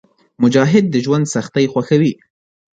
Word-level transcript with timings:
مجاهد 0.41 0.85
د 0.89 0.95
ژوند 1.05 1.25
سختۍ 1.33 1.65
خوښوي. 1.71 2.13